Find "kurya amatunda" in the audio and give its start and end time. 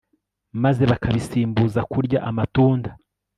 1.91-2.89